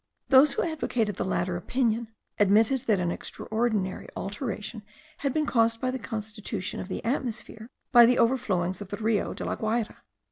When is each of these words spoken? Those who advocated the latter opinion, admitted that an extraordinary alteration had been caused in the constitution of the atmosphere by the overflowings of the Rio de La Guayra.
Those 0.29 0.53
who 0.53 0.63
advocated 0.63 1.17
the 1.17 1.23
latter 1.23 1.55
opinion, 1.55 2.07
admitted 2.39 2.87
that 2.87 2.99
an 2.99 3.11
extraordinary 3.11 4.07
alteration 4.15 4.81
had 5.19 5.31
been 5.31 5.45
caused 5.45 5.83
in 5.83 5.91
the 5.91 5.99
constitution 5.99 6.79
of 6.79 6.87
the 6.87 7.05
atmosphere 7.05 7.69
by 7.91 8.07
the 8.07 8.17
overflowings 8.17 8.81
of 8.81 8.87
the 8.89 8.97
Rio 8.97 9.35
de 9.35 9.45
La 9.45 9.55
Guayra. 9.55 9.97